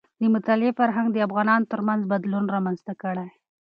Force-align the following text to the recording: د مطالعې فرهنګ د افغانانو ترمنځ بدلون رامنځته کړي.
د 0.21 0.23
مطالعې 0.35 0.71
فرهنګ 0.79 1.07
د 1.11 1.17
افغانانو 1.27 1.69
ترمنځ 1.73 2.01
بدلون 2.11 2.45
رامنځته 2.55 2.93
کړي. 3.01 3.27